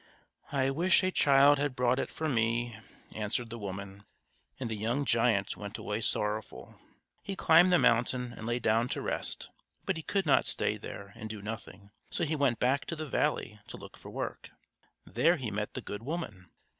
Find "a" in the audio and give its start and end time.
1.03-1.11